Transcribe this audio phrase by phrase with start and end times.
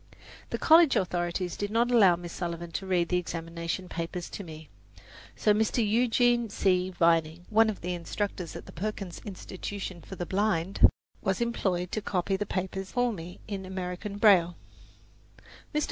[0.49, 4.67] The college authorities did not allow Miss Sullivan to read the examination papers to me;
[5.35, 5.87] so Mr.
[5.87, 6.89] Eugene C.
[6.89, 10.87] Vining, one of the instructors at the Perkins Institution for the Blind,
[11.21, 14.55] was employed to copy the papers for me in American braille.
[15.71, 15.79] Mr.